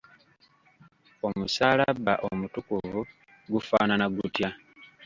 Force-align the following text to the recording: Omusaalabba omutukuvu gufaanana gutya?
Omusaalabba 1.27 2.13
omutukuvu 2.29 2.99
gufaanana 3.51 4.05
gutya? 4.15 4.49